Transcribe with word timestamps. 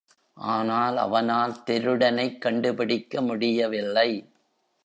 ஆனால், 0.37 0.97
அவனால் 0.97 1.63
திருடனைக் 1.63 2.41
கண்டுபிடிக்க 2.41 3.21
முடியவில்லை. 3.21 4.09